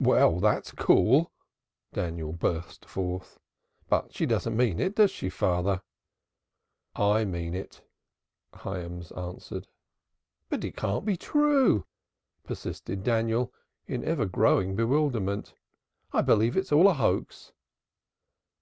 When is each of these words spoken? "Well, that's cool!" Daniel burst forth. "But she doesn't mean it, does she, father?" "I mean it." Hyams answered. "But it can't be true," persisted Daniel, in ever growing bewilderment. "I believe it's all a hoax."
"Well, 0.00 0.38
that's 0.38 0.72
cool!" 0.72 1.32
Daniel 1.94 2.34
burst 2.34 2.84
forth. 2.84 3.40
"But 3.88 4.12
she 4.12 4.26
doesn't 4.26 4.54
mean 4.54 4.78
it, 4.78 4.96
does 4.96 5.10
she, 5.10 5.30
father?" 5.30 5.80
"I 6.94 7.24
mean 7.24 7.54
it." 7.54 7.80
Hyams 8.52 9.12
answered. 9.12 9.68
"But 10.50 10.62
it 10.62 10.76
can't 10.76 11.06
be 11.06 11.16
true," 11.16 11.86
persisted 12.44 13.02
Daniel, 13.02 13.50
in 13.86 14.04
ever 14.04 14.26
growing 14.26 14.76
bewilderment. 14.76 15.54
"I 16.12 16.20
believe 16.20 16.54
it's 16.54 16.70
all 16.72 16.86
a 16.88 16.92
hoax." 16.92 17.52